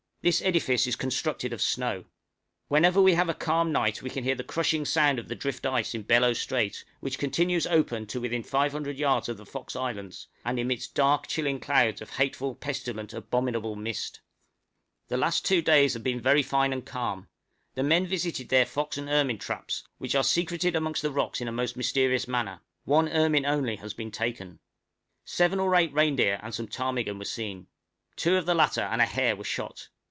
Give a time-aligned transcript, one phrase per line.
[0.23, 2.05] This edifice is constructed of snow.
[2.67, 5.65] Whenever we have a calm night we can hear the crushing sound of the drift
[5.65, 10.27] ice in Bellot Strait, which continues open to within 500 yards of the Fox Islands,
[10.45, 14.21] and emits dark chilling clouds of hateful, pestilent, abominable mist.
[15.09, 17.27] [Illustration: Interior of the Observatory.] The last two days have been very fine and calm:
[17.73, 21.47] the men visited their fox and ermine traps, which are secreted amongst the rocks in
[21.47, 24.59] a most mysterious manner one ermine only has been taken.
[25.25, 27.65] Seven or eight reindeer and some ptarmigan were seen;
[28.15, 29.89] two of the latter and a hare were shot.